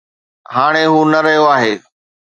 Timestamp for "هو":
0.91-0.99